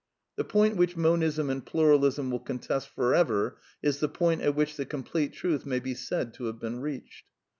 [0.35, 4.75] The point which Monism and Pluralism will contest for ever is the point at which
[4.75, 7.25] the l^* complete truth may be said to have been reached.